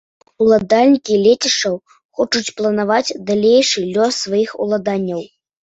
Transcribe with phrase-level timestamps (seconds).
[0.43, 1.75] Уладальнікі лецішчаў
[2.15, 5.27] хочуць планаваць далейшы лёс сваіх уладанняў.